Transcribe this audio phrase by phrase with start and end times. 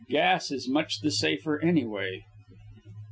[0.09, 2.23] Gas is much the safer, anyway.